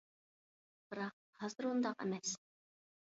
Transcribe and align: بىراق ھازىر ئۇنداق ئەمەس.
بىراق 0.93 1.15
ھازىر 1.43 1.69
ئۇنداق 1.73 2.03
ئەمەس. 2.07 2.33